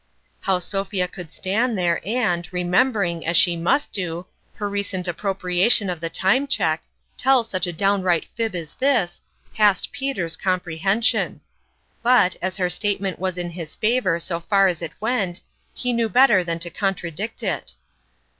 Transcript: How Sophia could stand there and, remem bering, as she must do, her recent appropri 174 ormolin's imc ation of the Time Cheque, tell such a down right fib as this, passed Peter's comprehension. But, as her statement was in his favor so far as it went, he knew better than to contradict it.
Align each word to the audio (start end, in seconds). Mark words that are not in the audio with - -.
How 0.39 0.57
Sophia 0.57 1.07
could 1.07 1.31
stand 1.31 1.77
there 1.77 2.01
and, 2.03 2.49
remem 2.49 2.91
bering, 2.91 3.23
as 3.23 3.37
she 3.37 3.55
must 3.55 3.91
do, 3.91 4.25
her 4.55 4.67
recent 4.67 5.05
appropri 5.05 5.59
174 5.59 5.59
ormolin's 5.59 5.61
imc 5.61 5.65
ation 5.77 5.89
of 5.91 5.99
the 6.01 6.09
Time 6.09 6.47
Cheque, 6.47 6.83
tell 7.17 7.43
such 7.43 7.67
a 7.67 7.71
down 7.71 8.01
right 8.01 8.25
fib 8.35 8.55
as 8.55 8.73
this, 8.73 9.21
passed 9.53 9.91
Peter's 9.91 10.35
comprehension. 10.35 11.41
But, 12.01 12.35
as 12.41 12.57
her 12.57 12.71
statement 12.71 13.19
was 13.19 13.37
in 13.37 13.51
his 13.51 13.75
favor 13.75 14.17
so 14.19 14.39
far 14.39 14.67
as 14.67 14.81
it 14.81 14.93
went, 14.99 15.43
he 15.71 15.93
knew 15.93 16.09
better 16.09 16.43
than 16.43 16.57
to 16.57 16.71
contradict 16.71 17.43
it. 17.43 17.75